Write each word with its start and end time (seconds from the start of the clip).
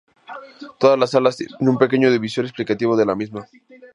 Todas 0.79 0.97
las 0.97 1.11
salas 1.11 1.37
tienen 1.37 1.57
un 1.69 1.77
pequeño 1.77 2.07
audiovisual 2.07 2.47
explicativo 2.47 2.97
de 2.97 3.05
la 3.05 3.15
misma. 3.15 3.45